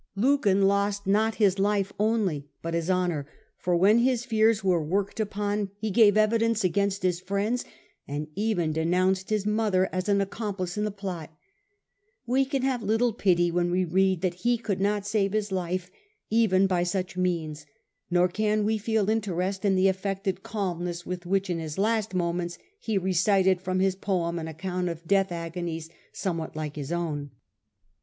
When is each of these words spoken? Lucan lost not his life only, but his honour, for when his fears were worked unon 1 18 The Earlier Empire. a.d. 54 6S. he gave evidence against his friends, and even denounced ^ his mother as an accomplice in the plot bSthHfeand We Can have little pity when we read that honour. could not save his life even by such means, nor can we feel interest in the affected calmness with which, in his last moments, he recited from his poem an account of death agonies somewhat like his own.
Lucan 0.15 0.63
lost 0.63 1.05
not 1.05 1.35
his 1.35 1.59
life 1.59 1.93
only, 1.99 2.49
but 2.63 2.73
his 2.73 2.89
honour, 2.89 3.27
for 3.59 3.75
when 3.75 3.99
his 3.99 4.25
fears 4.25 4.63
were 4.63 4.83
worked 4.83 5.17
unon 5.17 5.29
1 5.29 5.29
18 5.29 5.29
The 5.29 5.29
Earlier 5.29 5.53
Empire. 5.53 5.53
a.d. 5.53 5.69
54 5.69 5.77
6S. 5.77 5.79
he 5.79 6.01
gave 6.01 6.17
evidence 6.17 6.63
against 6.63 7.03
his 7.03 7.19
friends, 7.19 7.65
and 8.07 8.27
even 8.33 8.71
denounced 8.73 9.27
^ 9.27 9.29
his 9.29 9.45
mother 9.45 9.87
as 9.93 10.09
an 10.09 10.19
accomplice 10.19 10.75
in 10.75 10.85
the 10.85 10.89
plot 10.89 11.29
bSthHfeand 11.29 11.37
We 12.25 12.45
Can 12.45 12.63
have 12.63 12.81
little 12.81 13.13
pity 13.13 13.51
when 13.51 13.69
we 13.69 13.85
read 13.85 14.21
that 14.21 14.43
honour. 14.43 14.63
could 14.63 14.81
not 14.81 15.05
save 15.05 15.33
his 15.33 15.51
life 15.51 15.91
even 16.31 16.65
by 16.65 16.81
such 16.81 17.15
means, 17.15 17.67
nor 18.09 18.27
can 18.27 18.65
we 18.65 18.79
feel 18.79 19.07
interest 19.07 19.63
in 19.63 19.75
the 19.75 19.87
affected 19.87 20.41
calmness 20.41 21.05
with 21.05 21.27
which, 21.27 21.47
in 21.47 21.59
his 21.59 21.77
last 21.77 22.15
moments, 22.15 22.57
he 22.79 22.97
recited 22.97 23.61
from 23.61 23.79
his 23.79 23.95
poem 23.95 24.39
an 24.39 24.47
account 24.47 24.89
of 24.89 25.05
death 25.05 25.31
agonies 25.31 25.91
somewhat 26.11 26.55
like 26.55 26.75
his 26.75 26.91
own. 26.91 27.29